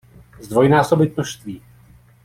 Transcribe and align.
Zdvojnásobit 0.39 1.17
množství! 1.17 1.61